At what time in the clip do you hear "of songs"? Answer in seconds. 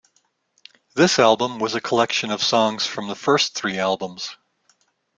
2.31-2.87